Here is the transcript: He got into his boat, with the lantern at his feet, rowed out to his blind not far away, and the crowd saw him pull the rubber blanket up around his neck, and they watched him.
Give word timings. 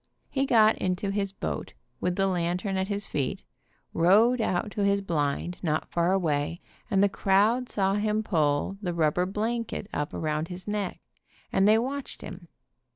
He 0.31 0.47
got 0.47 0.79
into 0.79 1.11
his 1.11 1.31
boat, 1.31 1.75
with 1.99 2.15
the 2.15 2.25
lantern 2.25 2.75
at 2.75 2.87
his 2.87 3.05
feet, 3.05 3.43
rowed 3.93 4.41
out 4.41 4.71
to 4.71 4.83
his 4.83 4.99
blind 4.99 5.59
not 5.63 5.91
far 5.91 6.11
away, 6.11 6.59
and 6.89 7.03
the 7.03 7.07
crowd 7.07 7.69
saw 7.69 7.93
him 7.93 8.23
pull 8.23 8.79
the 8.81 8.95
rubber 8.95 9.27
blanket 9.27 9.87
up 9.93 10.11
around 10.15 10.47
his 10.47 10.67
neck, 10.67 11.01
and 11.53 11.67
they 11.67 11.77
watched 11.77 12.23
him. 12.23 12.47